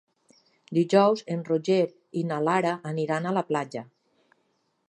[0.77, 1.79] Dijous en Roger
[2.21, 3.89] i na Lara aniran a la platja.